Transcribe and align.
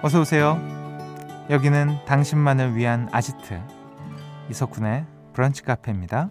어서 0.00 0.20
오세요. 0.20 0.56
여기는 1.50 2.04
당신만을 2.06 2.76
위한 2.76 3.08
아지트 3.10 3.60
이석훈의 4.48 5.04
브런치 5.32 5.62
카페입니다. 5.62 6.30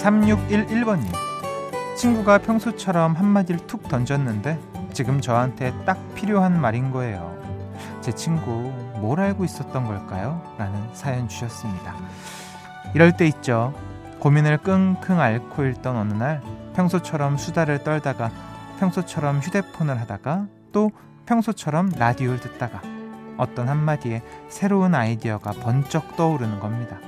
3611번님. 0.00 1.06
친구가 1.96 2.38
평소처럼 2.38 3.14
한마디를 3.14 3.66
툭 3.68 3.86
던졌는데 3.88 4.58
지금 4.92 5.20
저한테 5.20 5.72
딱 5.84 5.98
필요한 6.14 6.60
말인 6.60 6.90
거예요. 6.90 7.38
제 8.00 8.12
친구 8.12 8.50
뭘 9.00 9.20
알고 9.20 9.44
있었던 9.44 9.86
걸까요? 9.86 10.42
라는 10.58 10.92
사연 10.92 11.28
주셨습니다. 11.28 11.94
이럴 12.94 13.16
때 13.16 13.28
있죠. 13.28 13.72
고민을 14.20 14.58
끙끙 14.58 15.18
앓고 15.18 15.66
있던 15.66 15.96
어느 15.96 16.12
날 16.12 16.42
평소처럼 16.74 17.38
수다를 17.38 17.82
떨다가 17.82 18.30
평소처럼 18.78 19.40
휴대폰을 19.40 19.98
하다가 20.00 20.46
또 20.72 20.90
평소처럼 21.24 21.90
라디오를 21.96 22.38
듣다가 22.38 22.82
어떤 23.38 23.68
한마디에 23.68 24.22
새로운 24.48 24.94
아이디어가 24.94 25.52
번쩍 25.52 26.16
떠오르는 26.16 26.60
겁니다. 26.60 26.98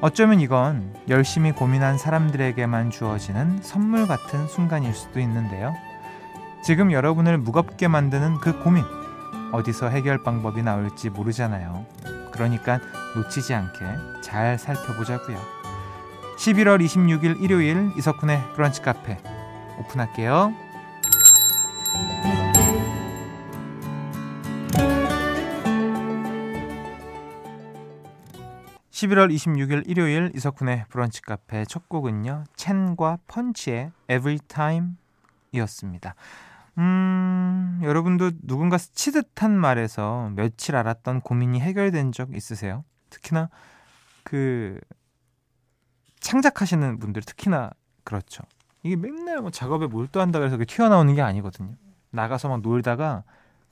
어쩌면 0.00 0.40
이건 0.40 0.94
열심히 1.08 1.52
고민한 1.52 1.98
사람들에게만 1.98 2.90
주어지는 2.90 3.60
선물 3.62 4.06
같은 4.06 4.48
순간일 4.48 4.94
수도 4.94 5.20
있는데요. 5.20 5.74
지금 6.64 6.92
여러분을 6.92 7.38
무겁게 7.38 7.88
만드는 7.88 8.38
그 8.38 8.58
고민, 8.62 8.84
어디서 9.52 9.90
해결 9.90 10.22
방법이 10.22 10.62
나올지 10.62 11.10
모르잖아요. 11.10 11.84
그러니까 12.32 12.80
놓치지 13.14 13.52
않게 13.52 13.78
잘 14.22 14.58
살펴보자고요. 14.58 15.61
11월 16.42 16.84
26일 16.84 17.40
일요일 17.40 17.92
이석훈의 17.96 18.42
브런치 18.54 18.82
카페 18.82 19.16
오픈할게요. 19.78 20.52
11월 28.90 29.32
26일 29.32 29.88
일요일 29.88 30.32
이석훈의 30.34 30.86
브런치 30.88 31.22
카페 31.22 31.64
첫 31.64 31.88
곡은요. 31.88 32.42
첸과 32.56 33.18
펀치의 33.28 33.92
Every 34.10 34.40
Time 34.48 34.96
이었습니다. 35.52 36.16
음, 36.78 37.78
여러분도 37.84 38.32
누군가 38.42 38.78
스치듯한 38.78 39.56
말에서 39.56 40.32
며칠 40.34 40.74
알았던 40.74 41.20
고민이 41.20 41.60
해결된 41.60 42.10
적 42.10 42.34
있으세요? 42.34 42.84
특히나 43.10 43.48
그 44.24 44.80
창작하시는 46.22 46.98
분들 46.98 47.22
특히나 47.22 47.70
그렇죠. 48.04 48.42
이게 48.82 48.96
맨날 48.96 49.40
뭐 49.40 49.50
작업에 49.50 49.86
몰두한다 49.86 50.38
그래서 50.38 50.56
튀어나오는 50.66 51.14
게 51.14 51.22
아니거든요. 51.22 51.74
나가서 52.10 52.48
막 52.48 52.62
놀다가 52.62 53.24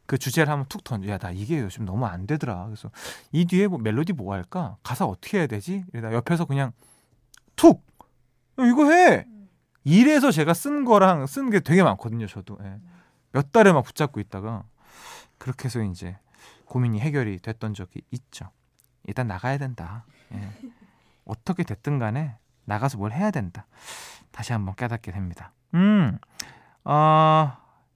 그 0.07 0.19
주제를 0.19 0.53
한번 0.53 0.67
툭 0.69 0.85
던져. 0.85 1.09
야, 1.09 1.19
나 1.19 1.31
이게 1.31 1.61
요즘 1.61 1.85
너무 1.85 2.07
안 2.07 2.27
되더라. 2.27 2.67
그래서 2.67 2.91
이 3.33 3.45
뒤에 3.45 3.69
뭐 3.69 3.79
멜로디 3.79 4.13
뭐 4.13 4.35
할까? 4.35 4.77
가사 4.83 5.05
어떻게 5.07 5.39
해야 5.39 5.47
되지? 5.47 5.85
이러다 5.93 6.13
옆에서 6.15 6.45
그냥 6.45 6.73
툭! 7.57 7.85
이거 8.59 8.91
해! 8.91 9.27
이래서 9.85 10.31
제가 10.31 10.53
쓴 10.53 10.85
거랑 10.85 11.27
쓴 11.27 11.51
게 11.51 11.61
되게 11.61 11.83
많거든요, 11.83 12.27
저도. 12.27 12.59
예. 12.63 12.81
몇 13.33 13.53
달을 13.53 13.73
막 13.73 13.83
붙잡고 13.83 14.21
있다가 14.21 14.65
그렇게 15.39 15.67
해서 15.67 15.83
이제 15.83 16.19
고민이 16.65 17.01
해결이 17.01 17.39
됐던 17.39 17.75
적이 17.75 18.03
있죠. 18.11 18.51
일단 19.07 19.29
나가야 19.29 19.59
된다. 19.59 20.05
예. 20.33 20.51
어떻게 21.25 21.63
됐든 21.63 21.99
간에 21.99 22.37
나가서 22.65 22.99
뭘 22.99 23.13
해야 23.13 23.31
된다. 23.31 23.67
다시 24.33 24.53
한번 24.53 24.75
깨닫게 24.75 25.13
됩니다. 25.13 25.53
음, 25.75 26.19
어, 26.85 27.53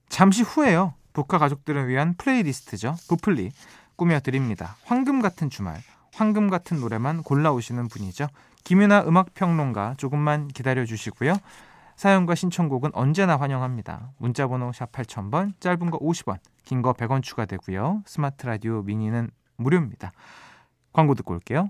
잠시 0.09 0.43
후에요. 0.43 0.93
브카 1.13 1.37
가족들을 1.37 1.87
위한 1.87 2.13
플레이리스트죠. 2.17 2.95
브플리 3.07 3.51
꾸며드립니다. 3.95 4.75
황금 4.83 5.21
같은 5.21 5.49
주말, 5.49 5.81
황금 6.13 6.49
같은 6.49 6.79
노래만 6.79 7.23
골라오시는 7.23 7.87
분이죠. 7.87 8.27
김윤하 8.65 9.03
음악평론가 9.07 9.95
조금만 9.97 10.47
기다려주시고요. 10.49 11.35
사연과 11.95 12.35
신청곡은 12.35 12.91
언제나 12.93 13.37
환영합니다. 13.37 14.11
문자번호 14.17 14.73
샵 14.73 14.91
8000번, 14.91 15.53
짧은 15.61 15.89
거 15.91 15.97
50원, 15.99 16.39
긴 16.65 16.81
거 16.81 16.91
100원 16.91 17.23
추가되고요. 17.23 18.03
스마트 18.05 18.45
라디오 18.45 18.81
미니는 18.81 19.29
무료입니다. 19.55 20.11
광고 20.91 21.15
듣고 21.15 21.33
올게요. 21.33 21.69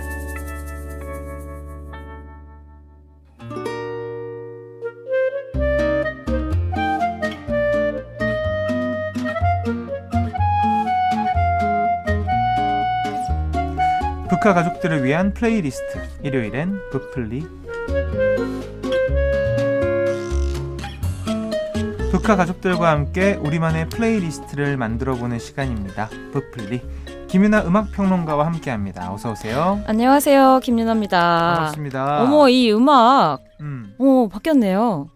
북카 14.41 14.55
가족들을 14.55 15.03
위한 15.03 15.35
플레이리스트 15.35 16.01
일요일엔 16.23 16.79
북플리 16.89 17.47
브카 22.11 22.35
가족들과 22.37 22.89
함께 22.89 23.35
우리만의 23.35 23.89
플레이리스트를 23.89 24.77
만들어 24.77 25.13
보는 25.13 25.37
시간입니다. 25.37 26.09
브플리 26.33 26.81
김윤하 27.27 27.65
음악 27.67 27.91
평론가와 27.91 28.47
함께합니다. 28.47 29.13
어서 29.13 29.33
오세요. 29.33 29.79
안녕하세요, 29.85 30.61
김윤하입니다. 30.63 31.53
반갑습니다. 31.53 32.23
어머 32.23 32.49
이 32.49 32.71
음악, 32.71 33.41
음. 33.59 33.93
오 33.99 34.27
바뀌었네요. 34.27 35.07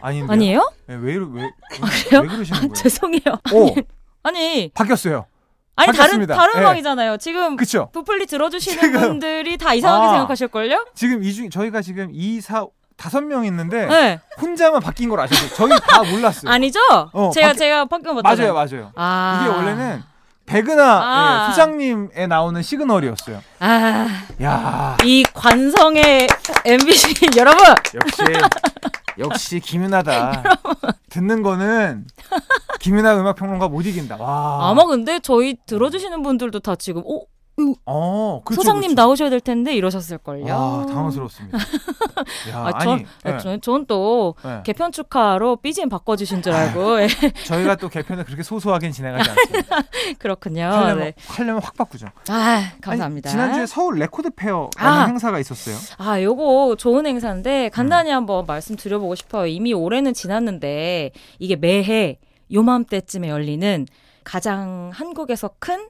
아닌데요? 0.00 0.32
아니에요? 0.32 0.72
네, 0.86 0.94
왜, 0.94 1.16
왜, 1.16 1.26
왜, 1.30 1.42
아, 1.82 1.86
그래요? 2.08 2.22
왜 2.22 2.28
그러시는 2.28 2.60
거예요? 2.72 2.72
죄송해요. 2.72 3.22
오, 3.52 3.74
아니 4.22 4.70
바뀌었어요. 4.72 5.26
아니 5.76 5.86
바뀌었습니다. 5.88 6.34
다른 6.34 6.52
다른 6.52 6.60
네. 6.60 6.66
음악이잖아요. 6.66 7.16
지금 7.18 7.56
그쵸? 7.56 7.90
브플리 7.92 8.26
들어주시는 8.26 8.80
지금- 8.82 9.00
분들이 9.00 9.56
다 9.58 9.74
이상하게 9.74 10.06
아. 10.06 10.10
생각하실걸요? 10.10 10.86
지금 10.94 11.22
이 11.22 11.32
중 11.34 11.50
저희가 11.50 11.82
지금 11.82 12.08
2, 12.12 12.40
4, 12.40 12.66
다섯 12.96 13.20
명 13.22 13.44
있는데 13.44 13.84
네. 13.86 14.20
혼자만 14.40 14.80
바뀐 14.80 15.10
걸 15.10 15.20
아셨어요. 15.20 15.50
저희 15.54 15.78
다 15.86 16.02
몰랐어요. 16.02 16.50
아니죠? 16.50 16.80
어, 17.12 17.30
제가 17.32 17.48
바뀌- 17.48 17.58
제가 17.58 17.84
바뀐 17.84 18.14
거 18.14 18.22
맞아요. 18.22 18.54
맞아요. 18.54 18.92
아. 18.96 19.40
이게 19.44 19.54
원래는 19.54 20.02
백은하 20.46 20.84
아. 20.84 21.46
예, 21.48 21.50
소장님에 21.50 22.26
나오는 22.28 22.62
시그널이었어요. 22.62 23.42
아, 23.58 24.22
야 24.40 24.96
이 25.04 25.24
관성의 25.34 26.28
MBC 26.64 27.14
여러분. 27.36 27.66
역시 27.94 28.22
역시 29.18 29.60
김윤하다. 29.60 30.42
듣는 31.10 31.42
거는 31.42 32.06
김윤하 32.80 33.16
음악 33.18 33.36
평론가 33.36 33.68
못 33.68 33.82
이긴다. 33.86 34.16
와. 34.16 34.70
아마 34.70 34.84
근데 34.86 35.18
저희 35.20 35.56
들어주시는 35.66 36.22
분들도 36.22 36.60
다 36.60 36.74
지금 36.76 37.02
어 37.06 37.22
어, 37.86 38.42
그쵸, 38.44 38.60
소장님 38.60 38.90
그쵸. 38.90 38.94
나오셔야 38.94 39.30
될 39.30 39.40
텐데 39.40 39.74
이러셨을걸요. 39.74 40.46
아, 40.54 40.86
당황스럽습니다. 40.86 41.56
야, 42.50 42.58
아, 42.58 42.70
아, 42.74 42.78
전, 42.80 42.98
니 42.98 43.06
네, 43.24 43.38
전, 43.38 43.60
전 43.62 43.86
또 43.86 44.34
네. 44.42 44.60
개편 44.64 44.90
축하로 44.92 45.56
BGM 45.56 45.88
바꿔주신 45.88 46.42
줄 46.42 46.52
알고 46.52 47.00
예, 47.02 47.08
저희가 47.46 47.76
또 47.76 47.88
개편을 47.88 48.24
그렇게 48.24 48.42
소소하게 48.42 48.90
진행하지 48.90 49.30
않습니다. 49.30 49.76
그렇군요. 50.18 50.64
하려면, 50.64 50.98
네. 51.04 51.14
하려면 51.28 51.62
확 51.62 51.76
바꾸죠. 51.76 52.08
아 52.28 52.72
감사합니다. 52.80 53.30
아니, 53.30 53.32
지난주에 53.32 53.66
서울 53.66 53.98
레코드 53.98 54.30
페어라는 54.30 54.70
아. 54.78 55.06
행사가 55.06 55.38
있었어요. 55.38 55.76
아, 55.98 56.20
요거 56.20 56.76
좋은 56.78 57.06
행사인데 57.06 57.70
간단히 57.70 58.10
음. 58.10 58.16
한번 58.16 58.44
말씀드려보고 58.46 59.14
싶어요. 59.14 59.46
이미 59.46 59.72
올해는 59.72 60.12
지났는데 60.14 61.12
이게 61.38 61.56
매해 61.56 62.18
요맘때쯤에 62.52 63.28
열리는 63.28 63.86
가장 64.24 64.90
한국에서 64.92 65.50
큰 65.58 65.88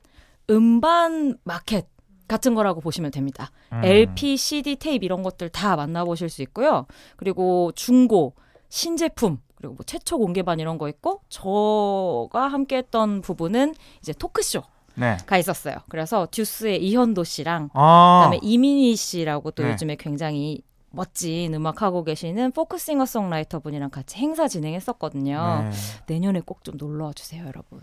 음반 0.51 1.37
마켓 1.45 1.87
같은 2.29 2.55
거라고 2.55 2.81
보시면 2.81 3.11
됩니다. 3.13 3.51
음. 3.73 3.85
LP, 3.85 4.37
CD, 4.37 4.77
테이프 4.77 5.05
이런 5.05 5.23
것들 5.23 5.49
다 5.49 5.77
만나보실 5.77 6.29
수 6.29 6.43
있고요. 6.43 6.87
그리고 7.17 7.71
중고, 7.77 8.35
신제품, 8.69 9.39
그리고 9.55 9.75
뭐 9.75 9.85
최초 9.87 10.19
공개반 10.19 10.59
이런 10.61 10.77
거 10.77 10.89
있고 10.89 11.21
저가 11.29 12.49
함께했던 12.49 13.23
부분은 13.23 13.75
이제 14.01 14.13
토크쇼가 14.13 14.67
네. 14.97 15.17
있었어요. 15.39 15.77
그래서 15.89 16.27
듀스의 16.31 16.83
이현도 16.85 17.25
씨랑 17.25 17.71
아. 17.75 18.23
그다음에 18.25 18.41
이민희 18.43 18.97
씨라고 18.97 19.51
또 19.53 19.63
네. 19.63 19.71
요즘에 19.73 19.97
굉장히 19.97 20.63
멋진 20.91 21.55
음악 21.55 21.83
하고 21.83 22.05
계시는 22.05 22.53
포크싱어 22.53 23.05
송라이터 23.07 23.61
분이랑 23.61 23.91
같이 23.91 24.17
행사 24.19 24.49
진행했었거든요. 24.49 25.71
네. 25.71 25.71
내년에 26.07 26.41
꼭 26.41 26.63
좀 26.65 26.77
놀러 26.79 27.07
와 27.07 27.13
주세요, 27.13 27.47
여러분. 27.47 27.81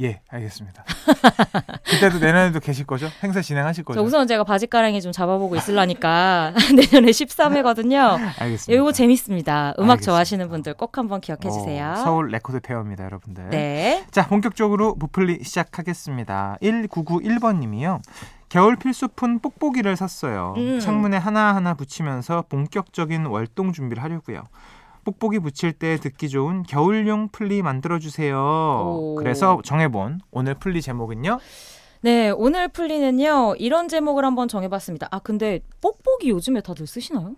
예, 0.00 0.20
알겠습니다. 0.28 0.84
그때도 1.86 2.18
내년에도 2.18 2.58
계실 2.58 2.84
거죠? 2.84 3.08
행사 3.22 3.40
진행하실 3.40 3.84
거죠? 3.84 4.00
저 4.00 4.04
우선 4.04 4.26
제가 4.26 4.42
바짓가랑이 4.42 5.00
좀 5.00 5.12
잡아보고 5.12 5.54
있으려니까 5.56 6.52
내년에 6.74 7.10
13회거든요. 7.10 8.18
알겠습니다. 8.38 8.72
이거 8.72 8.92
재밌습니다. 8.92 9.74
음악 9.78 9.92
알겠습니다. 9.92 10.04
좋아하시는 10.04 10.48
분들 10.48 10.74
꼭 10.74 10.98
한번 10.98 11.20
기억해 11.20 11.48
주세요. 11.48 11.92
어, 11.92 11.96
서울 11.96 12.28
레코드 12.30 12.58
페어입니다, 12.60 13.04
여러분들. 13.04 13.50
네. 13.50 14.04
자, 14.10 14.26
본격적으로 14.26 14.96
브플리 14.96 15.44
시작하겠습니다. 15.44 16.58
1991번 16.60 17.58
님이요. 17.58 18.00
겨울 18.48 18.76
필수품 18.76 19.40
뽁뽁이를 19.40 19.96
샀어요. 19.96 20.54
음. 20.56 20.78
창문에 20.78 21.16
하나하나 21.16 21.74
붙이면서 21.74 22.44
본격적인 22.48 23.26
월동 23.26 23.72
준비를 23.72 24.02
하려고요. 24.02 24.42
뽁뽁이 25.04 25.38
붙일 25.38 25.72
때 25.72 25.96
듣기 25.96 26.28
좋은 26.28 26.62
겨울용 26.64 27.28
플리 27.30 27.62
만들어 27.62 27.98
주세요. 27.98 28.36
오. 28.38 29.14
그래서 29.16 29.60
정해본 29.64 30.20
오늘 30.30 30.54
플리 30.54 30.80
제목은요. 30.82 31.38
네, 32.00 32.30
오늘 32.30 32.68
플리는요. 32.68 33.54
이런 33.58 33.88
제목을 33.88 34.24
한번 34.26 34.46
정해봤습니다. 34.46 35.08
아, 35.10 35.20
근데 35.20 35.60
뽁뽁이 35.80 36.28
요즘에 36.28 36.60
다들 36.60 36.86
쓰시나요? 36.86 37.34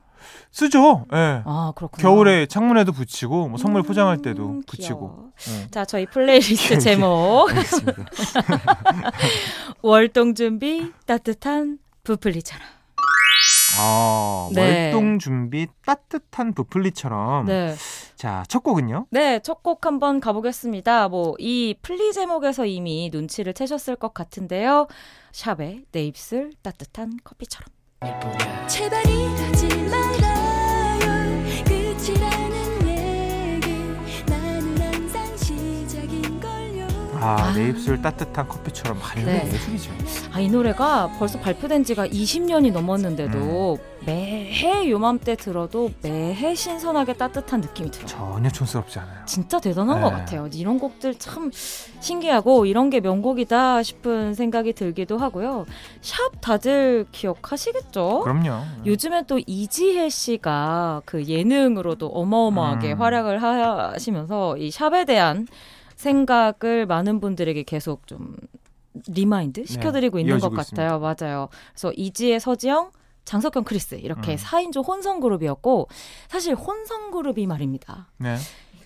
쓰죠. 0.50 1.06
예. 1.12 1.42
아, 1.44 1.72
그렇군요. 1.76 2.02
겨울에 2.02 2.46
창문에도 2.46 2.90
붙이고 2.90 3.48
뭐 3.48 3.58
선물 3.58 3.82
음, 3.82 3.84
포장할 3.84 4.22
때도 4.22 4.62
붙이고. 4.66 5.30
예. 5.62 5.70
자, 5.70 5.84
저희 5.84 6.06
플레이리스트 6.06 6.78
제목. 6.80 7.46
월동 9.82 10.34
준비 10.34 10.90
따뜻한 11.06 11.78
브플리처럼. 12.02 12.75
아, 13.78 14.48
네. 14.52 14.84
월동 14.92 15.18
준비 15.18 15.66
따뜻한 15.84 16.54
부플리처럼. 16.54 17.46
네. 17.46 17.74
자, 18.14 18.44
첫 18.48 18.62
곡은요. 18.62 19.06
네, 19.10 19.40
첫 19.40 19.62
곡 19.62 19.84
한번 19.84 20.20
가보겠습니다. 20.20 21.08
뭐, 21.08 21.34
이 21.38 21.74
플리 21.82 22.12
제목에서 22.12 22.64
이미 22.66 23.10
눈치를 23.12 23.52
채셨을 23.52 23.96
것 23.96 24.14
같은데요. 24.14 24.86
샵의 25.32 25.84
내 25.92 26.04
입술 26.04 26.52
따뜻한 26.62 27.18
커피처럼. 27.24 27.66
제발 28.68 29.02
이러지 29.08 29.66
말아요 29.88 31.44
끝이라는 31.64 32.65
아, 37.26 37.36
아. 37.48 37.52
내 37.52 37.70
입술 37.70 38.00
따뜻한 38.00 38.46
커피처럼 38.46 38.98
아, 39.02 39.18
이거 39.18 39.26
네. 39.26 39.50
예술이죠. 39.52 39.90
아, 40.32 40.38
이 40.38 40.48
노래가 40.48 41.10
벌써 41.18 41.40
발표된 41.40 41.82
지가 41.82 42.06
20년이 42.06 42.72
넘었는데도 42.72 43.78
음. 43.80 43.96
매해 44.06 44.88
요맘때 44.88 45.34
들어도 45.34 45.90
매해 46.02 46.54
신선하게 46.54 47.14
따뜻한 47.14 47.60
느낌이 47.60 47.90
들어요. 47.90 48.06
전혀 48.06 48.48
촌스럽지 48.48 49.00
않아요. 49.00 49.24
진짜 49.26 49.58
대단한 49.58 49.96
네. 49.96 50.02
것 50.04 50.10
같아요. 50.10 50.48
이런 50.52 50.78
곡들 50.78 51.16
참 51.16 51.50
신기하고 51.98 52.66
이런 52.66 52.88
게 52.90 53.00
명곡이다 53.00 53.82
싶은 53.82 54.34
생각이 54.34 54.74
들기도 54.74 55.18
하고요. 55.18 55.66
샵 56.00 56.40
다들 56.40 57.06
기억하시겠죠? 57.10 58.20
그럼요. 58.20 58.62
요즘엔 58.86 59.26
또 59.26 59.40
이지혜 59.44 60.08
씨가 60.08 61.02
그 61.04 61.24
예능으로도 61.24 62.06
어마어마하게 62.06 62.92
음. 62.92 63.02
활약을 63.02 63.42
하시면서 63.42 64.56
이 64.58 64.70
샵에 64.70 65.04
대한 65.04 65.48
생각을 65.96 66.86
많은 66.86 67.20
분들에게 67.20 67.62
계속 67.64 68.06
좀 68.06 68.36
remind 69.08 69.66
시켜드리고 69.66 70.18
있는 70.18 70.38
것 70.38 70.50
네, 70.50 70.56
같아요. 70.56 71.00
맞아요. 71.00 71.48
그래서 71.72 71.92
이지혜, 71.92 72.38
서지영, 72.38 72.90
장석현, 73.24 73.64
크리스 73.64 73.96
이렇게 73.96 74.32
음. 74.32 74.36
사 74.36 74.58
4인조 74.58 74.86
혼성 74.86 75.20
그룹이었고 75.20 75.88
사실 76.28 76.54
혼성 76.54 77.10
그룹이 77.10 77.46
말입니다. 77.46 78.08
네. 78.18 78.36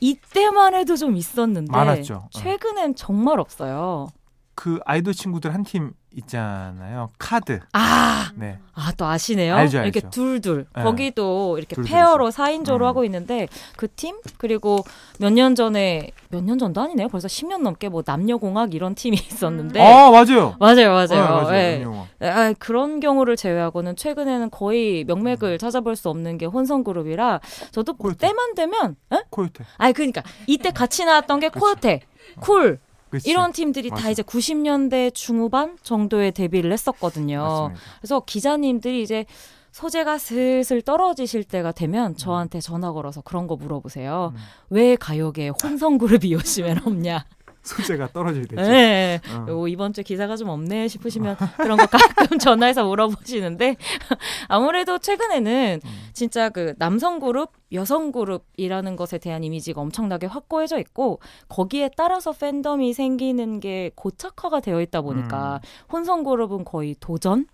이때만 0.01 0.75
해도 0.75 0.97
좀 0.97 1.17
있었는데 1.17 1.71
많았죠. 1.71 2.15
어. 2.15 2.29
최근엔 2.31 2.95
정말 2.95 3.39
없어요. 3.39 4.09
그 4.55 4.79
아이돌 4.85 5.14
친구들 5.14 5.55
한 5.55 5.64
팀 5.64 5.93
있잖아요. 6.12 7.08
KARD. 7.19 7.61
아, 7.73 8.32
네. 8.35 8.58
아 8.75 8.91
또 8.97 9.06
아시네요. 9.06 9.55
알죠, 9.55 9.79
이렇게 9.85 10.00
알죠. 10.05 10.11
둘둘 10.11 10.67
네. 10.76 10.82
거기도 10.82 11.56
이렇게 11.56 11.76
둘둘이죠. 11.76 11.94
pair로 11.95 12.31
4인조로 12.31 12.81
음. 12.81 12.87
하고 12.87 13.05
있는데 13.05 13.47
그 13.76 13.87
팀 13.94 14.17
그리고 14.37 14.81
몇 15.20 15.31
년 15.32 15.55
전에 15.55 16.11
몇 16.31 16.43
년 16.43 16.58
전도 16.58 16.81
아니네요. 16.81 17.08
벌써 17.08 17.29
10년 17.29 17.62
넘게 17.62 17.88
뭐 17.88 18.02
남녀공학 18.05 18.75
이런 18.75 18.94
팀이 18.97 19.17
있었는데 19.31 19.81
아, 19.81 20.11
맞아요. 20.11 20.56
맞아요, 20.58 20.91
맞아요. 20.93 21.06
네, 21.06 21.20
맞아요. 21.20 21.55
예. 21.56 21.76
임영웅. 21.76 22.06
아, 22.23 22.52
그런 22.58 22.99
경우를 23.00 23.37
제외하고는 23.37 23.94
최근에는 23.97 24.50
거의 24.50 25.05
명맥을 25.05 25.58
찾아볼 25.58 25.94
수 25.94 26.08
없는 26.08 26.38
게 26.38 26.47
혼성 26.47 26.82
그룹이라 26.82 27.41
저도 27.70 27.94
코요태. 27.95 28.27
때만 28.26 28.55
되면 28.56 28.97
에? 29.12 29.23
코요태. 29.31 29.65
아니 29.79 29.93
그러니까 29.93 30.23
이때 30.49 30.70
같이 30.73 31.05
나왔던 31.05 31.38
게 31.41 31.49
코요태, 31.51 32.01
쿨 32.41 32.81
그치? 33.11 33.29
이런 33.29 33.53
팀들이 33.53 33.91
다 33.91 33.97
맞아. 33.97 34.11
이제 34.11 34.23
90년대 34.23 35.12
중후반 35.15 35.77
정도에 35.83 36.31
데뷔를 36.31 36.73
했었거든요. 36.73 37.43
맞습니다. 37.43 37.81
그래서 38.01 38.21
기자님들이 38.21 39.03
이제 39.03 39.27
소재가 39.73 40.19
슬슬 40.19 40.83
떨어지실 40.83 41.45
때가 41.45 41.73
되면 41.73 42.17
저한테 42.17 42.61
전화 42.61 42.93
걸어서 42.93 43.21
그런 43.21 43.47
거 43.47 43.57
물어보세요. 43.57 44.33
음. 44.35 44.41
왜 44.71 44.97
가요계에 44.97 45.51
혼성 45.62 45.99
그룹이 45.99 46.33
요즘엔 46.35 46.81
없냐? 46.85 47.25
소재가 47.71 48.09
떨어질 48.13 48.47
때죠. 48.47 48.63
네. 48.63 49.21
어. 49.33 49.47
요 49.49 49.69
이번 49.69 49.93
주 49.93 50.03
기사가 50.03 50.37
좀 50.37 50.49
없네 50.49 50.89
싶으시면 50.89 51.37
그런 51.57 51.77
거 51.77 51.87
가끔 51.87 52.39
전화해서 52.39 52.85
물어보시는데 52.85 53.77
아무래도 54.49 54.99
최근에는 54.99 55.81
음. 55.85 55.91
진짜 56.13 56.49
그 56.49 56.75
남성 56.79 57.19
그룹, 57.19 57.53
여성 57.73 58.13
그룹이라는 58.13 58.97
것에 58.97 59.19
대한 59.19 59.45
이미지가 59.45 59.81
엄청나게 59.81 60.27
확고해져 60.27 60.79
있고 60.81 61.21
거기에 61.49 61.91
따라서 61.97 62.33
팬덤이 62.33 62.93
생기는 62.93 63.61
게 63.61 63.91
고착화가 63.95 64.61
되어 64.61 64.81
있다 64.81 65.03
보니까 65.03 65.61
혼성 65.93 66.25
그룹은 66.25 66.65
거의 66.65 66.97
도전으로 66.99 67.47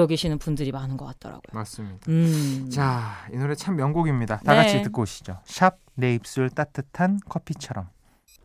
여기시는 0.00 0.38
분들이 0.38 0.72
많은 0.72 0.96
것 0.96 1.06
같더라고요. 1.06 1.42
맞습니다. 1.52 1.98
음. 2.08 2.68
자, 2.72 3.26
이 3.32 3.36
노래 3.36 3.54
참 3.54 3.76
명곡입니다. 3.76 4.38
다 4.38 4.52
네. 4.52 4.62
같이 4.62 4.82
듣고 4.82 5.02
오시죠. 5.02 5.38
샵 5.44 5.82
내 5.94 6.14
입술 6.14 6.50
따뜻한 6.50 7.20
커피처럼. 7.28 7.88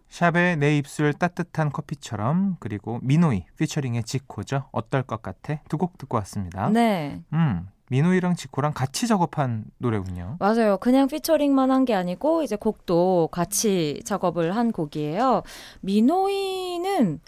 샵의 0.10 0.58
내 0.58 0.78
입술 0.78 1.14
따뜻한 1.14 1.72
커피처럼 1.72 2.58
그리고 2.60 3.00
미노이 3.02 3.44
피처링의 3.58 4.04
지코죠. 4.04 4.66
어떨 4.72 5.04
것 5.04 5.22
같아? 5.22 5.60
두 5.70 5.78
곡 5.78 5.98
듣고 5.98 6.18
왔습니다. 6.18 6.70
네. 6.70 7.22
음. 7.34 7.68
미노이랑 7.90 8.36
지코랑 8.36 8.74
같이 8.74 9.08
작업한 9.08 9.64
노래군요. 9.78 10.36
맞아요. 10.40 10.78
그냥 10.78 11.08
피처링만 11.08 11.72
한 11.72 11.86
게 11.86 11.94
아니고 11.94 12.44
이제 12.44 12.56
곡도 12.58 13.30
같이 13.32 14.02
작업을 14.04 14.56
한 14.58 14.72
곡이에요. 14.74 15.44
미노이는 15.82 17.20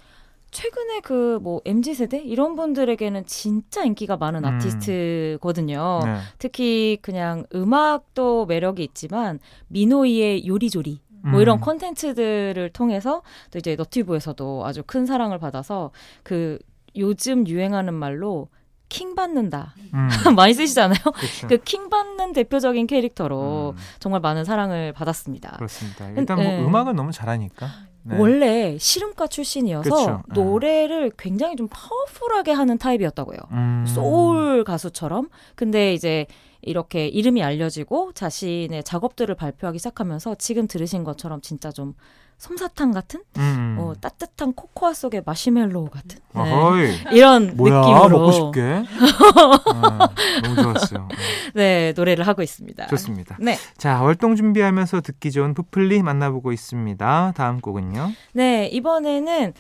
최근에 0.52 1.00
그 1.02 1.40
뭐 1.42 1.62
MZ 1.64 1.94
세대 1.94 2.18
이런 2.18 2.56
분들에게는 2.56 3.26
진짜 3.26 3.84
인기가 3.84 4.18
많은 4.18 4.44
음. 4.44 4.56
아티스트거든요. 4.56 6.00
네. 6.04 6.18
특히 6.40 6.98
그냥 7.02 7.46
음악도 7.54 8.46
매력이 8.48 8.84
있지만 8.84 9.40
미노이의 9.68 10.46
요리조리 10.48 11.00
뭐 11.24 11.40
음. 11.40 11.42
이런 11.42 11.60
콘텐츠들을 11.60 12.70
통해서 12.74 13.22
또 13.52 13.60
이제 13.60 13.76
너튜브에서도 13.76 14.66
아주 14.66 14.84
큰 14.86 15.06
사랑을 15.06 15.40
받아서 15.40 15.92
그 16.24 16.60
요즘 16.96 17.48
유행하는 17.48 17.94
말로 17.94 18.50
킹 18.90 19.14
받는다 19.16 19.76
음. 19.94 20.08
많이 20.36 20.54
쓰시잖아요. 20.54 21.00
그렇죠. 21.00 21.48
그킹 21.48 21.90
받는 21.90 22.34
대표적인 22.34 22.88
캐릭터로 22.88 23.76
음, 23.76 23.82
정말 24.00 24.20
많은 24.20 24.44
사랑을 24.44 24.94
받았습니다. 24.94 25.58
그렇습니다. 25.58 26.10
일단 26.18 26.38
뭐 26.38 26.46
네. 26.46 26.64
음악을 26.64 26.96
너무 26.96 27.12
잘하니까. 27.12 27.68
네. 28.02 28.18
원래 28.18 28.78
실음과 28.80 29.28
출신이어서 29.28 29.90
그쵸. 29.90 30.24
네. 30.30 30.34
노래를 30.34 31.12
굉장히 31.18 31.56
좀 31.56 31.68
파워풀하게 31.70 32.52
하는 32.52 32.78
타입이었다고요. 32.78 33.38
음. 33.52 33.86
소울 33.88 34.64
가수처럼. 34.64 35.30
근데 35.56 35.94
이제 35.94 36.26
이렇게 36.62 37.08
이름이 37.08 37.44
알려지고 37.44 38.14
자신의 38.14 38.84
작업들을 38.84 39.34
발표하기 39.36 39.80
시작하면서 39.80 40.36
지금 40.36 40.68
들으신 40.68 41.04
것처럼 41.04 41.42
진짜 41.42 41.72
좀 41.72 41.94
솜사탕 42.40 42.92
같은 42.92 43.22
음. 43.38 43.76
어, 43.80 43.94
따뜻한 44.00 44.54
코코아 44.54 44.94
속의 44.94 45.24
마시멜로우 45.26 45.90
같은 45.90 46.20
네. 46.34 46.98
이런 47.12 47.56
뭐야 47.58 47.82
느낌으로 47.82 48.10
먹고 48.10 48.32
싶게. 48.32 48.62
네, 48.62 48.86
너무 50.44 50.56
좋았어요. 50.56 51.08
네, 51.54 51.92
네 51.92 51.94
노래를 51.96 52.26
하고 52.26 52.42
있습니다. 52.42 52.88
좋습니다. 52.88 53.38
네. 53.42 53.58
자 53.78 54.00
활동 54.00 54.38
준비하면서 54.38 55.02
듣기 55.02 55.32
좋은 55.32 55.54
푸플리 55.54 56.02
만나보고 56.02 56.54
있습니다. 56.54 57.34
다음 57.36 57.60
곡은요. 57.60 58.12
네, 58.32 58.68
이번에는 58.68 59.54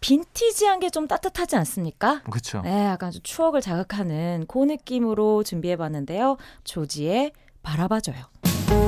빈티지한 0.00 0.80
게 0.80 0.88
좀 0.90 1.06
따뜻하지 1.06 1.56
않습니까? 1.56 2.20
그렇죠. 2.30 2.62
네, 2.62 2.86
약간 2.86 3.10
좀 3.10 3.20
추억을 3.22 3.60
자극하는 3.60 4.46
그 4.48 4.58
느낌으로 4.64 5.42
준비해봤는데요. 5.42 6.36
조지의 6.64 7.32
바라봐줘요. 7.62 8.16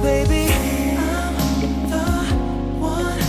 Baby, 0.02 0.46
I'm 0.48 1.88
the 1.88 2.00
one 2.80 3.20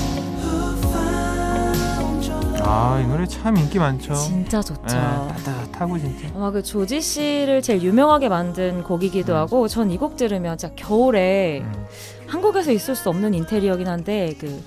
who 0.41 0.77
found 0.89 2.29
your 2.31 2.63
아, 2.63 3.01
이 3.03 3.07
노래 3.07 3.25
참 3.27 3.57
인기 3.57 3.77
많죠. 3.79 4.13
진짜 4.15 4.61
좋죠. 4.61 4.83
예, 4.95 5.43
따뜻하고 5.43 5.97
진짜. 5.99 6.27
아마 6.35 6.51
그 6.51 6.63
조지 6.63 7.01
씨를 7.01 7.61
제일 7.61 7.81
유명하게 7.81 8.29
만든 8.29 8.83
곡이기도 8.83 9.33
음. 9.33 9.37
하고 9.37 9.67
전 9.67 9.89
이 9.91 9.97
곡 9.97 10.15
들으면 10.15 10.57
진짜 10.57 10.73
겨울에 10.75 11.59
음. 11.61 11.85
한국에서 12.27 12.71
있을 12.71 12.95
수 12.95 13.09
없는 13.09 13.33
인테리어긴 13.33 13.87
한데 13.89 14.33
그 14.39 14.63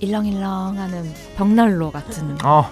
일렁일렁하는 0.00 1.12
벽난로 1.36 1.90
같은 1.90 2.36
어, 2.44 2.64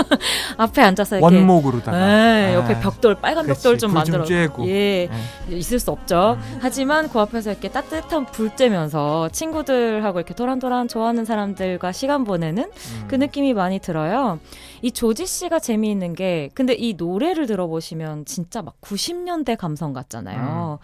앞에 0.58 0.82
앉아서 0.82 1.18
이렇게 1.18 1.36
원목으로다가. 1.36 1.96
네, 1.96 2.46
아, 2.46 2.54
옆에 2.54 2.80
벽돌 2.80 3.14
빨간 3.16 3.46
그치, 3.46 3.62
벽돌 3.62 3.78
좀 3.78 3.94
만들어 3.94 4.24
쬐고. 4.24 4.66
예 4.68 5.08
예. 5.50 5.56
있을 5.56 5.78
수 5.78 5.90
없죠. 5.90 6.38
음. 6.38 6.58
하지만 6.60 7.08
그 7.08 7.18
앞에서 7.20 7.50
이렇게 7.50 7.70
따뜻한 7.70 8.26
불 8.26 8.50
쬐면서 8.50 9.32
친구들하고 9.32 10.18
이렇게 10.18 10.34
도란도란 10.34 10.88
좋아하는 10.88 11.24
사람들과 11.24 11.92
시간 11.92 12.24
보내는 12.24 12.64
음. 12.64 13.04
그 13.08 13.14
느낌이 13.14 13.54
많이 13.54 13.78
들어요. 13.78 14.38
이 14.82 14.92
조지 14.92 15.26
씨가 15.26 15.58
재미있는 15.58 16.14
게 16.14 16.50
근데 16.54 16.74
이 16.74 16.94
노래를 16.94 17.46
들어보시면 17.46 18.24
진짜 18.26 18.62
막 18.62 18.74
90년대 18.80 19.56
감성 19.56 19.92
같잖아요. 19.92 20.78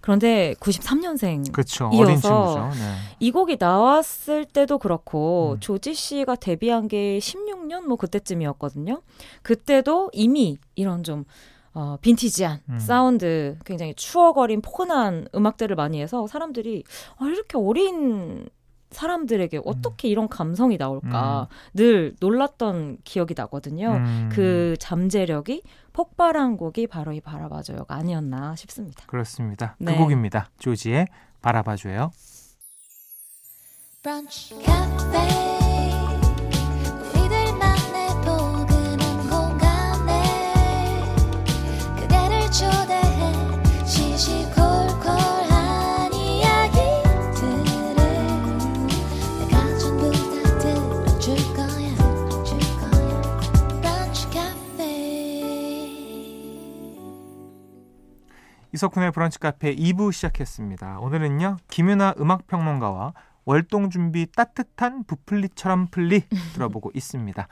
그런데 0.00 0.54
93년생 0.60 1.50
그렇죠. 1.52 1.90
이어서. 1.92 2.70
네. 2.72 2.94
이 3.20 3.30
곡이 3.30 3.56
나왔을 3.58 4.44
때도 4.44 4.78
그렇고 4.78 5.52
음. 5.54 5.60
조지 5.60 5.94
씨가 5.94 6.36
데뷔한 6.36 6.88
게 6.88 7.18
16년 7.18 7.86
뭐 7.86 7.96
그때쯤이었거든요. 7.96 9.00
그때도 9.42 10.10
이미 10.12 10.58
이런 10.74 11.02
좀 11.02 11.24
어, 11.72 11.96
빈티지한 12.00 12.60
음. 12.68 12.78
사운드, 12.78 13.58
굉장히 13.64 13.94
추억어린 13.94 14.60
포근한 14.60 15.26
음악들을 15.34 15.74
많이 15.74 16.00
해서 16.00 16.26
사람들이 16.26 16.84
아, 17.16 17.26
이렇게 17.26 17.58
어린 17.58 18.48
사람들에게 18.94 19.60
어떻게 19.64 20.08
이런 20.08 20.28
감성이 20.28 20.76
나올까 20.76 21.48
늘 21.74 22.14
놀랐던 22.20 22.98
기억이 23.04 23.34
나거든요. 23.36 23.92
음. 23.92 24.30
그 24.32 24.76
잠재력이 24.78 25.62
폭발한 25.92 26.56
곡이 26.56 26.86
바로 26.86 27.12
이 27.12 27.20
바라봐줘요가 27.20 27.94
아니었나 27.94 28.56
싶습니다. 28.56 29.04
그렇습니다. 29.06 29.76
네. 29.78 29.92
그 29.92 29.98
곡입니다. 29.98 30.50
조지의 30.58 31.06
바라봐줘요. 31.42 32.10
브런치 34.02 34.54
이석훈의 58.74 59.12
브런치 59.12 59.38
카페 59.38 59.72
2부 59.76 60.12
시작했습니다. 60.12 60.98
오늘은요. 60.98 61.58
김윤아 61.70 62.14
음악평론가와 62.18 63.14
월동 63.44 63.88
준비 63.88 64.26
따뜻한 64.26 65.04
부플리처럼 65.04 65.86
플리 65.92 66.22
들어보고 66.54 66.90
있습니다. 66.94 67.46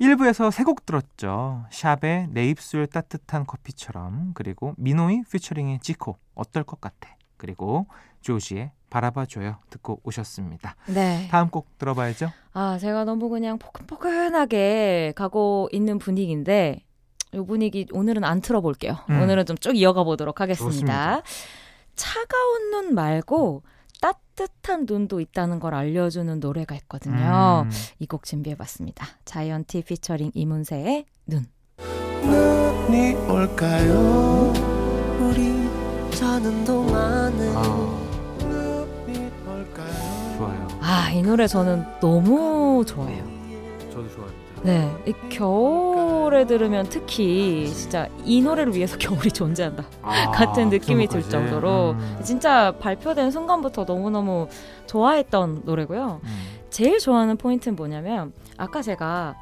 1부에서 0.00 0.50
세 0.50 0.64
곡 0.64 0.84
들었죠. 0.84 1.66
샵의 1.70 2.30
내 2.30 2.48
입술 2.48 2.88
따뜻한 2.88 3.46
커피처럼 3.46 4.32
그리고 4.34 4.74
미노이 4.76 5.22
피처링의 5.30 5.78
지코 5.82 6.16
어떨 6.34 6.64
것 6.64 6.80
같아 6.80 7.10
그리고 7.36 7.86
조지의 8.22 8.72
바라봐줘요 8.90 9.58
듣고 9.70 10.00
오셨습니다. 10.02 10.74
네. 10.86 11.28
다음 11.30 11.48
곡 11.48 11.78
들어봐야죠. 11.78 12.32
아, 12.54 12.76
제가 12.78 13.04
너무 13.04 13.28
그냥 13.28 13.58
포근포근하게 13.58 15.12
가고 15.14 15.68
있는 15.70 15.98
분위기인데, 15.98 16.80
이 17.36 17.46
분위기 17.46 17.86
오늘은 17.92 18.24
안 18.24 18.40
틀어볼게요. 18.40 18.96
음. 19.10 19.20
오늘은 19.22 19.44
좀 19.46 19.56
쭉 19.60 19.76
이어가 19.76 20.04
보도록 20.04 20.40
하겠습니다. 20.40 20.70
좋습니다. 20.72 21.22
차가운 21.94 22.70
눈 22.70 22.94
말고 22.94 23.62
따뜻한 24.00 24.84
눈도 24.88 25.20
있다는 25.20 25.60
걸 25.60 25.74
알려주는 25.74 26.40
노래가 26.40 26.74
있거든요. 26.76 27.64
음, 27.66 27.70
이곡 27.98 28.24
준비해봤습니다. 28.24 29.06
자이언티 29.24 29.82
피처링 29.82 30.32
이문세의 30.34 31.06
눈. 31.26 31.46
눈이 32.22 33.14
올까요? 33.30 34.52
우리 35.20 35.68
자는 36.16 36.64
동안에 36.64 37.52
아, 37.54 37.62
눈이 38.40 39.30
올까요? 39.46 40.36
좋아요. 40.36 40.68
아, 40.80 41.10
이 41.12 41.22
노래 41.22 41.46
저는 41.46 41.84
너무 42.00 42.84
좋아해요. 42.86 43.24
저도 43.90 44.08
좋아합니다. 44.10 44.35
네, 44.66 44.92
이 45.06 45.12
겨울에 45.28 46.44
들으면 46.44 46.86
특히 46.90 47.68
진짜 47.72 48.08
이 48.24 48.42
노래를 48.42 48.74
위해서 48.74 48.98
겨울이 48.98 49.30
존재한다. 49.30 49.84
아, 50.02 50.32
같은 50.32 50.70
느낌이 50.70 51.06
그 51.06 51.20
들? 51.20 51.30
정도로 51.30 51.92
음, 51.92 52.20
진짜 52.24 52.72
발표된 52.72 53.30
순간부터 53.30 53.84
너무 53.84 54.10
너무 54.10 54.48
좋아했던 54.86 55.62
노래고요. 55.64 56.20
음. 56.20 56.28
제일 56.68 56.98
좋아하는 56.98 57.36
포인트는 57.36 57.76
뭐냐면 57.76 58.32
아까 58.56 58.82
제가 58.82 59.36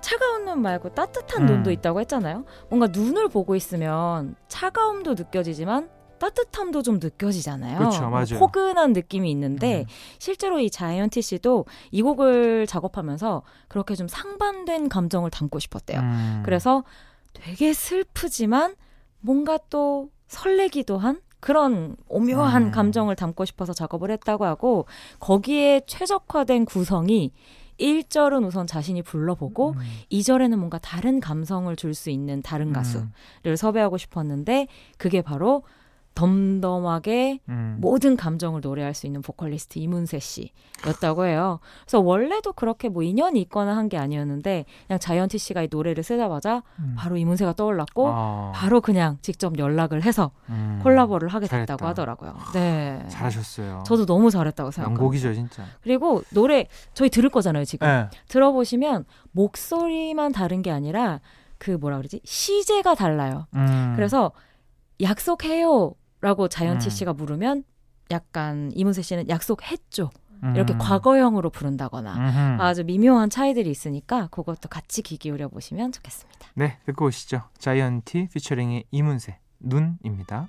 차가운 0.00 0.46
눈 0.46 0.62
말고 0.62 0.94
따뜻한 0.94 1.42
음. 1.42 1.46
눈도 1.46 1.70
있다고 1.70 2.00
했잖아요. 2.00 2.46
뭔가 2.70 2.86
눈을 2.86 3.28
보고 3.28 3.54
있으면 3.54 4.34
차가움도 4.48 5.12
느껴지지만 5.12 5.90
따뜻함도 6.30 6.82
좀 6.82 6.98
느껴지잖아요. 7.02 7.78
그쵸, 7.78 8.08
맞아요. 8.08 8.38
포근한 8.38 8.92
느낌이 8.92 9.30
있는데 9.30 9.80
음. 9.80 9.84
실제로 10.18 10.58
이 10.58 10.70
자이언티 10.70 11.20
씨도 11.20 11.66
이 11.90 12.00
곡을 12.02 12.66
작업하면서 12.66 13.42
그렇게 13.68 13.94
좀 13.94 14.08
상반된 14.08 14.88
감정을 14.88 15.30
담고 15.30 15.58
싶었대요. 15.58 16.00
음. 16.00 16.42
그래서 16.44 16.84
되게 17.34 17.72
슬프지만 17.74 18.74
뭔가 19.20 19.58
또 19.68 20.10
설레기도 20.28 20.98
한 20.98 21.20
그런 21.40 21.96
오묘한 22.08 22.64
음. 22.64 22.70
감정을 22.70 23.16
담고 23.16 23.44
싶어서 23.44 23.74
작업을 23.74 24.10
했다고 24.10 24.46
하고 24.46 24.86
거기에 25.20 25.82
최적화된 25.86 26.64
구성이 26.64 27.32
1절은 27.78 28.46
우선 28.46 28.66
자신이 28.66 29.02
불러보고 29.02 29.70
음. 29.72 29.80
2절에는 30.10 30.56
뭔가 30.56 30.78
다른 30.78 31.20
감성을 31.20 31.74
줄 31.76 31.92
수 31.92 32.08
있는 32.08 32.40
다른 32.40 32.72
가수를 32.72 33.08
음. 33.46 33.56
섭외하고 33.56 33.98
싶었는데 33.98 34.68
그게 34.96 35.20
바로 35.20 35.64
덤덤하게 36.14 37.40
음. 37.48 37.76
모든 37.80 38.16
감정을 38.16 38.60
노래할 38.60 38.94
수 38.94 39.06
있는 39.06 39.20
보컬리스트 39.22 39.78
이문세 39.78 40.18
씨였다고 40.20 41.26
해요. 41.26 41.58
그래서 41.82 42.00
원래도 42.00 42.52
그렇게 42.52 42.88
뭐 42.88 43.02
인연이 43.02 43.40
있거나 43.42 43.76
한 43.76 43.84
게 43.88 43.98
아니었는데 43.98 44.64
그냥 44.86 44.98
자이언티 44.98 45.36
씨가 45.38 45.62
이 45.62 45.68
노래를 45.70 46.02
쓰자마자 46.02 46.62
음. 46.78 46.94
바로 46.96 47.16
이문세가 47.18 47.52
떠올랐고 47.52 48.08
아, 48.08 48.52
바로 48.54 48.80
그냥 48.80 49.18
직접 49.20 49.58
연락을 49.58 50.02
해서 50.04 50.30
음. 50.48 50.80
콜라보를 50.82 51.28
하게 51.28 51.46
됐다고 51.46 51.66
잘했다. 51.78 51.86
하더라고요. 51.86 52.34
네. 52.54 53.04
잘하셨어요. 53.08 53.84
저도 53.86 54.06
너무 54.06 54.30
잘했다고 54.30 54.70
생각합니다. 54.70 55.00
명곡이죠 55.02 55.34
진짜. 55.34 55.64
그리고 55.82 56.22
노래 56.30 56.66
저희 56.94 57.10
들을 57.10 57.28
거잖아요, 57.28 57.64
지금. 57.66 57.86
네. 57.86 58.08
들어보시면 58.28 59.04
목소리만 59.32 60.32
다른 60.32 60.62
게 60.62 60.70
아니라 60.70 61.20
그 61.58 61.72
뭐라 61.72 61.98
그러지? 61.98 62.20
시제가 62.24 62.94
달라요. 62.94 63.46
음. 63.54 63.92
그래서 63.96 64.32
약속해요 65.00 65.92
라고 66.24 66.48
자이언티 66.48 66.86
음. 66.86 66.90
씨가 66.90 67.12
물으면 67.12 67.64
약간 68.10 68.70
이문세 68.74 69.02
씨는 69.02 69.28
약속했죠. 69.28 70.08
이렇게 70.54 70.72
음. 70.72 70.78
과거형으로 70.78 71.50
부른다거나 71.50 72.14
음흠. 72.16 72.62
아주 72.62 72.82
미묘한 72.82 73.28
차이들이 73.28 73.70
있으니까 73.70 74.28
그것도 74.28 74.70
같이 74.70 75.02
귀 75.02 75.18
기울여 75.18 75.48
보시면 75.48 75.92
좋겠습니다. 75.92 76.48
네, 76.54 76.78
듣고 76.86 77.06
오시죠. 77.06 77.42
자이언티 77.58 78.28
피처링의 78.32 78.84
이문세 78.90 79.38
눈입니다. 79.60 80.48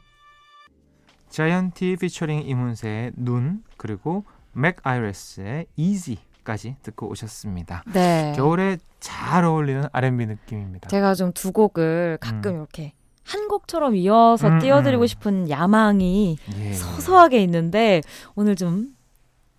자이언티 1.29 1.97
피처링 1.99 2.43
이문세의 2.47 3.11
눈 3.17 3.61
그리고 3.75 4.23
맥 4.53 4.77
아이레스의 4.83 5.67
이지 5.75 6.19
까지 6.45 6.77
듣고 6.83 7.09
오셨습니다. 7.09 7.83
네. 7.91 8.31
겨울에 8.35 8.77
잘 9.01 9.43
어울리는 9.43 9.89
R&B 9.91 10.25
느낌입니다. 10.27 10.87
제가 10.87 11.15
좀 11.15 11.33
두 11.33 11.51
곡을 11.51 12.17
가끔 12.21 12.51
음. 12.51 12.55
이렇게 12.59 12.93
한 13.25 13.47
곡처럼 13.47 13.95
이어서 13.95 14.47
음, 14.47 14.59
띄워드리고 14.59 15.03
음. 15.03 15.07
싶은 15.07 15.49
야망이 15.49 16.37
예. 16.59 16.73
서서하게 16.73 17.41
있는데 17.43 18.01
오늘 18.35 18.55
좀 18.55 18.94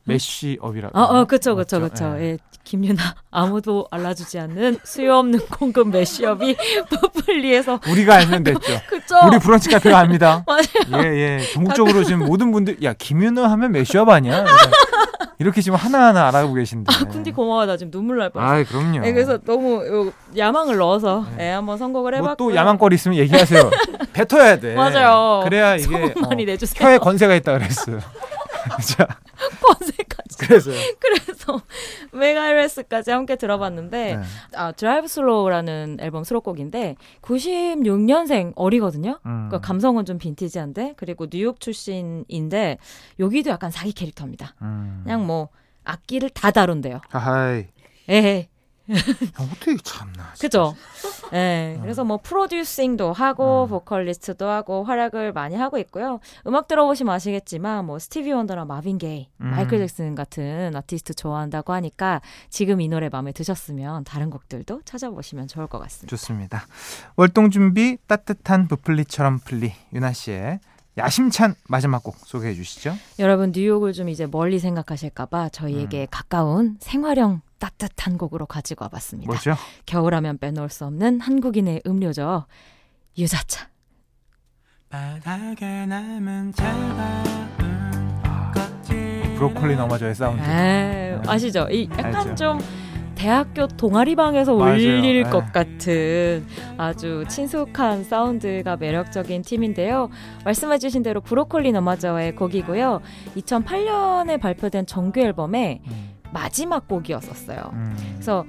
메시업이라. 0.06 0.90
어, 0.92 1.00
어, 1.00 1.24
그쵸, 1.24 1.54
그쵸? 1.56 1.80
그쵸. 1.80 2.16
예. 2.18 2.22
예, 2.22 2.38
김유나 2.64 3.02
아무도 3.30 3.86
알아주지 3.90 4.38
않는 4.40 4.78
수요 4.84 5.18
없는 5.18 5.40
공급 5.50 5.88
매시업이 5.88 6.56
부플리에서 6.88 7.80
우리가 7.90 8.16
알면 8.16 8.44
됐죠. 8.44 8.80
그쵸? 8.88 9.14
우리 9.26 9.38
브런치 9.38 9.68
카페가 9.70 9.98
압니다. 9.98 10.44
맞아요. 10.48 11.04
예, 11.04 11.38
예. 11.38 11.40
전국적으로 11.52 12.02
지금 12.04 12.26
모든 12.26 12.50
분들 12.52 12.82
야 12.82 12.92
김윤호 12.92 13.44
하면 13.44 13.72
메시업 13.72 14.08
아니야? 14.08 14.44
이렇게 15.38 15.60
지금 15.60 15.76
하나하나 15.76 16.28
알아보고 16.28 16.54
계신데. 16.54 16.92
아, 16.94 17.04
군디 17.04 17.30
고마워. 17.32 17.66
나 17.66 17.76
지금 17.76 17.90
눈물 17.90 18.16
날 18.18 18.30
뻔했어. 18.30 18.52
아, 18.52 18.64
그럼요. 18.64 19.06
예, 19.06 19.12
그래서 19.12 19.38
너무 19.38 19.86
요 19.86 20.12
야망을 20.36 20.76
넣어서 20.78 21.26
네. 21.36 21.48
예, 21.48 21.52
한번 21.52 21.76
선곡을 21.78 22.12
뭐 22.12 22.18
해봤고요. 22.20 22.50
또 22.50 22.54
야망거리 22.56 22.94
있으면 22.94 23.18
얘기하세요. 23.18 23.70
뱉어야 24.14 24.58
돼. 24.58 24.74
맞아요. 24.74 25.42
그래야 25.44 25.74
이게 25.74 25.84
소문 25.84 26.14
많이 26.22 26.42
어, 26.44 26.46
내주세요. 26.46 26.88
혀에 26.88 26.98
권세가 26.98 27.34
있다 27.34 27.52
그랬어요. 27.52 28.00
자, 28.86 29.06
권세까지. 29.62 30.38
그래서요. 30.38 30.74
그래서 30.98 31.60
Mac 32.12 32.35
Ayres까지 32.35 33.10
함께 33.10 33.36
들어봤는데 33.36 34.16
네. 34.16 34.22
아 34.54 34.72
Drive 34.72 35.08
Slow라는 35.08 35.98
앨범 36.00 36.24
수록곡인데 36.24 36.96
96년생 37.22 38.52
어리거든요. 38.56 39.18
음. 39.26 39.48
그러니까 39.48 39.60
감성은 39.60 40.04
좀 40.04 40.18
빈티지한데 40.18 40.94
그리고 40.96 41.26
뉴욕 41.28 41.60
출신인데 41.60 42.78
여기도 43.18 43.50
약간 43.50 43.70
사기 43.70 43.92
캐릭터입니다. 43.92 44.54
음. 44.62 45.00
그냥 45.04 45.26
뭐 45.26 45.48
악기를 45.84 46.30
다 46.30 46.50
다룬대요. 46.50 47.00
하하이. 47.10 47.66
에헤. 48.08 48.48
어떻게 49.38 49.76
참나. 49.82 50.32
그죠? 50.40 50.74
예. 51.32 51.78
그래서 51.80 52.04
뭐 52.04 52.18
프로듀싱도 52.22 53.12
하고 53.12 53.64
음. 53.64 53.68
보컬리스트도 53.68 54.48
하고 54.48 54.84
활약을 54.84 55.32
많이 55.32 55.56
하고 55.56 55.78
있고요. 55.78 56.20
음악 56.46 56.68
들어보시면 56.68 57.14
아시겠지만 57.14 57.84
뭐 57.84 57.98
스티비 57.98 58.32
원더나 58.32 58.64
마빈 58.64 58.98
게이, 58.98 59.28
음. 59.40 59.50
마이클 59.50 59.78
잭슨 59.78 60.14
같은 60.14 60.74
아티스트 60.74 61.14
좋아한다고 61.14 61.72
하니까 61.72 62.20
지금 62.48 62.80
이 62.80 62.88
노래 62.88 63.08
마음에 63.08 63.32
드셨으면 63.32 64.04
다른 64.04 64.30
곡들도 64.30 64.82
찾아보시면 64.84 65.48
좋을 65.48 65.66
것 65.66 65.78
같습니다. 65.78 66.08
좋습니다. 66.10 66.66
월동 67.16 67.50
준비 67.50 67.98
따뜻한 68.06 68.68
브플리처럼 68.68 69.40
플리 69.40 69.72
윤하 69.92 70.12
씨의 70.12 70.60
야심찬 70.98 71.54
마지막 71.68 72.02
곡 72.02 72.16
소개해 72.16 72.54
주시죠. 72.54 72.96
여러분 73.18 73.52
뉴욕을 73.54 73.92
좀 73.92 74.08
이제 74.08 74.26
멀리 74.26 74.58
생각하실까봐 74.58 75.50
저희에게 75.50 76.02
음. 76.02 76.06
가까운 76.10 76.76
생활형 76.80 77.42
따뜻한 77.58 78.18
곡으로 78.18 78.46
가지고 78.46 78.84
와봤습니다. 78.84 79.30
뭐죠? 79.30 79.54
겨울하면 79.86 80.38
빼놓을 80.38 80.68
수 80.68 80.84
없는 80.84 81.20
한국인의 81.20 81.82
음료죠. 81.86 82.46
유자차. 83.18 83.68
바닥에 84.88 85.86
남은 85.86 86.52
차가운 86.52 87.56
아, 88.24 88.52
브로콜리 89.36 89.76
너마저의 89.76 90.14
사운드. 90.14 90.42
에이, 90.42 91.18
아시죠? 91.26 91.66
이 91.70 91.88
약간 91.92 92.14
알죠. 92.14 92.34
좀 92.34 92.58
대학교 93.16 93.66
동아리방에서 93.66 94.54
맞아요. 94.54 94.74
울릴 94.74 95.22
네. 95.24 95.30
것 95.30 95.52
같은 95.52 96.46
아주 96.76 97.24
친숙한 97.28 98.04
사운드가 98.04 98.76
매력적인 98.76 99.42
팀인데요. 99.42 100.10
말씀해주신 100.44 101.02
대로 101.02 101.20
브로콜리 101.22 101.72
너마저의 101.72 102.36
곡이고요. 102.36 103.00
2008년에 103.36 104.38
발표된 104.40 104.86
정규 104.86 105.20
앨범의 105.20 105.80
음, 105.86 106.15
마지막 106.36 106.86
곡이었었어요. 106.86 107.70
음. 107.72 107.96
그래서 108.12 108.44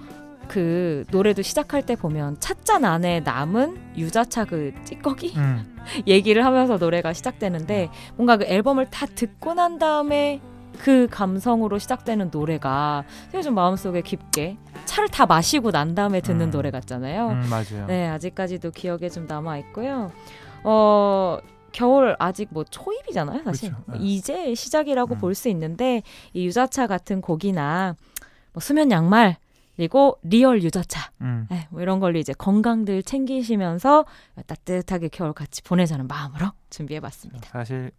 그 0.50 1.06
노래도 1.10 1.42
시작할 1.42 1.86
때 1.86 1.96
보면 1.96 2.38
찻잔 2.40 2.84
안에 2.84 3.22
남은 3.22 3.96
유자차 3.98 4.44
그 4.44 4.74
찌꺼기 4.84 5.34
음. 5.38 5.78
얘기를 6.06 6.44
하면서 6.46 6.78
노래가 6.78 7.14
시작되는데 7.14 7.90
뭔가 8.16 8.36
그 8.36 8.44
앨범을 8.46 8.90
다 8.90 9.06
듣고 9.06 9.54
난 9.54 9.80
다음에 9.80 10.42
그 10.80 11.08
감성으로 11.10 11.80
시작되는 11.80 12.30
노래가 12.32 13.06
되게 13.32 13.42
좀 13.42 13.56
마음속에 13.56 14.02
깊게 14.02 14.58
차를 14.86 15.08
다 15.08 15.26
마시고 15.26 15.72
난 15.72 15.96
다음에 15.96 16.20
듣는 16.20 16.48
음. 16.48 16.52
노래 16.52 16.72
같잖아요. 16.72 17.30
음, 17.30 17.50
맞아요. 17.50 17.88
네, 17.88 18.08
아직까지도 18.08 18.72
기억에 18.72 19.10
좀 19.10 19.28
남아 19.28 19.58
있고요. 19.60 20.12
어, 20.64 21.40
겨울 21.78 22.16
아직 22.18 22.48
뭐 22.50 22.64
초입이잖아요, 22.64 23.44
사실. 23.44 23.72
그렇죠. 23.72 23.92
네. 23.92 24.00
이제 24.02 24.56
시작이라고 24.56 25.14
음. 25.14 25.20
볼수 25.20 25.48
있는데 25.50 26.02
이 26.34 26.48
유자차 26.48 26.88
같은 26.88 27.22
곡이나 27.22 27.96
뭐 28.52 28.62
수면 28.62 28.90
양말 28.90 29.38
그리고 29.76 30.18
real 30.24 30.64
유자차 30.64 31.12
음. 31.22 31.46
네, 31.52 31.68
뭐 31.70 31.84
이런 31.84 32.00
걸로 32.00 32.18
이제 32.18 32.34
건강들 32.34 33.04
챙기시면서 33.04 34.06
따뜻하게 34.48 35.10
겨울 35.10 35.34
같이 35.34 35.62
보내자는 35.62 36.08
마음으로 36.08 36.48
준비해봤습니다. 36.72 37.48
사실 37.52 37.92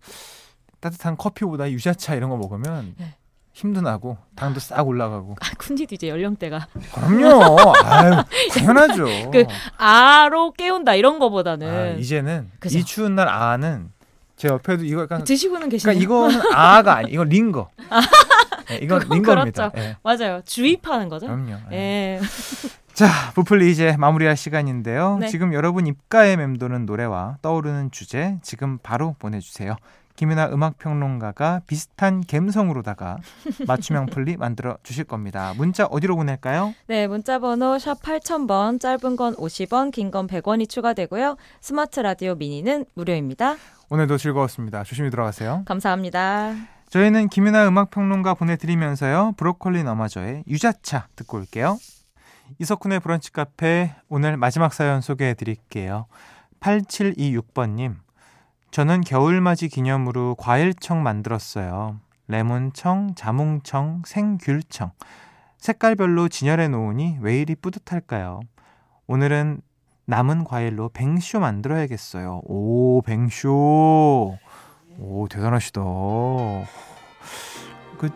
따뜻한 0.81 1.17
커피보다 1.17 1.71
유자차 1.71 2.17
이런 2.17 2.31
거 2.31 2.37
먹으면 2.37 2.97
네. 2.99 3.15
힘도 3.59 3.81
나고 3.81 4.17
당도 4.37 4.61
싹 4.61 4.87
올라가고. 4.87 5.35
아, 5.41 5.47
쿤디도 5.59 5.95
이제 5.95 6.09
연령대가 6.09 6.69
그럼요. 6.95 7.59
아유, 7.85 8.23
당연하죠. 8.55 9.05
그 9.33 9.47
아로 9.77 10.53
깨운다 10.53 10.95
이런 10.95 11.19
거보다는 11.19 11.69
아, 11.69 11.89
이제는 11.99 12.53
그죠. 12.61 12.79
이 12.79 12.85
추운 12.85 13.17
날 13.17 13.27
아는 13.27 13.91
제 14.37 14.47
옆에도 14.47 14.85
이거 14.85 15.03
약간 15.03 15.25
드시고는 15.25 15.71
계시네요. 15.71 15.99
그러니까 15.99 16.31
이거는 16.31 16.55
아가 16.55 16.99
아니 16.99 17.11
이건 17.11 17.29
링거. 17.31 17.69
네, 18.69 18.79
이건 18.81 19.01
링거입니다. 19.11 19.71
그렇죠. 19.71 19.89
예, 19.89 19.97
맞아요. 20.05 20.41
주입하는 20.45 21.09
거죠. 21.09 21.27
그럼요. 21.27 21.57
예. 21.73 21.77
예. 21.77 22.21
자, 22.95 23.09
부플리 23.35 23.73
이제 23.73 23.97
마무리할 23.99 24.37
시간인데요. 24.37 25.19
네. 25.19 25.29
지금 25.29 25.53
여러분 25.53 25.89
입가에 25.89 26.37
맴도는 26.37 26.87
노래와 26.87 27.39
떠오르는 27.43 27.91
주제 27.91 28.39
지금 28.43 28.79
바로 28.79 29.17
보내주세요. 29.19 29.75
김윤하 30.19 30.47
음악평론가가 30.49 31.63
비슷한 31.69 32.25
감성으로다가 32.27 33.19
맞춤형 33.69 34.07
플리 34.07 34.37
만들어 34.37 34.77
주실 34.83 35.05
겁니다. 35.05 35.55
문자 35.57 35.85
어디로 35.87 36.17
보낼까요? 36.17 36.75
네, 36.89 37.07
문자 37.07 37.39
번호 37.39 37.79
샵 37.79 38.03
8000번, 38.03 38.81
짧은 38.81 39.15
건 39.15 39.37
50원, 39.37 39.93
긴 39.93 40.11
건 40.11 40.27
100원이 40.27 40.69
추가되고요. 40.69 41.37
스마트 41.61 42.01
라디오 42.01 42.35
미니는 42.35 42.87
무료입니다. 42.95 43.55
오늘도 43.91 44.19
즐거웠습니다. 44.19 44.83
조심히 44.83 45.09
들어가세요. 45.11 45.63
감사합니다. 45.67 46.53
저희는 46.91 47.29
김윤하 47.29 47.69
음악평론가 47.69 48.35
보내드리면서요. 48.35 49.35
브로콜리 49.37 49.85
너마저의 49.85 50.43
유자차 50.49 51.07
듣고 51.15 51.37
올게요. 51.39 51.79
이석훈의 52.59 52.99
브런치 53.01 53.31
카페 53.33 53.95
오늘 54.09 54.37
마지막 54.37 54.75
사연 54.75 55.01
소개해 55.01 55.35
드릴게요. 55.35 56.07
8726번님. 56.59 57.95
저는 58.71 59.01
겨울맞이 59.01 59.69
기념으로 59.69 60.35
과일청 60.37 61.03
만들었어요. 61.03 61.99
레몬청, 62.29 63.15
자몽청, 63.15 64.03
생귤청. 64.07 64.91
색깔별로 65.57 66.29
진열해 66.29 66.69
놓으니 66.69 67.19
왜 67.21 67.41
이리 67.41 67.55
뿌듯할까요? 67.55 68.41
오늘은 69.07 69.63
남은 70.05 70.45
과일로 70.45 70.91
뱅쇼 70.91 71.41
만들어야겠어요. 71.41 72.43
오, 72.45 73.03
뱅쇼. 73.03 74.39
오, 74.99 75.29
대단하시다. 75.29 75.81
그, 77.99 78.11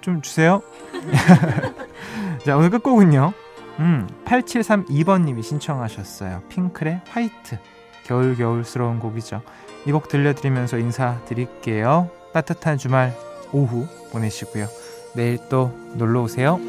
좀 0.00 0.20
주세요. 0.20 0.62
자, 2.44 2.56
오늘 2.56 2.70
끝곡은요. 2.70 3.32
음, 3.80 4.08
8732번님이 4.24 5.42
신청하셨어요. 5.42 6.42
핑클의 6.48 7.00
화이트. 7.08 7.58
겨울겨울스러운 8.04 9.00
곡이죠. 9.00 9.42
이 9.86 9.92
곡 9.92 10.08
들려드리면서 10.08 10.78
인사드릴게요. 10.78 12.10
따뜻한 12.32 12.78
주말 12.78 13.14
오후 13.52 13.86
보내시고요. 14.12 14.66
내일 15.14 15.38
또 15.48 15.70
놀러 15.94 16.22
오세요. 16.22 16.60